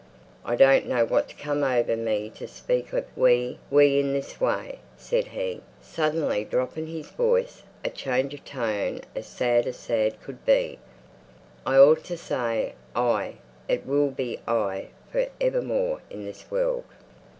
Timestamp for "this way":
4.13-4.79